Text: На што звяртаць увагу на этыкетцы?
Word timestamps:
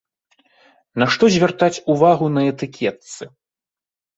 На 1.03 1.09
што 1.15 1.23
звяртаць 1.35 1.83
увагу 1.97 2.33
на 2.39 2.47
этыкетцы? 2.53 3.23